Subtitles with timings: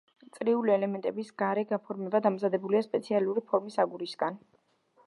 [0.35, 4.43] წრიული ელემენტების გარე გაფორმება დამზადებულია სპეციალური ფორმის აგურისგან.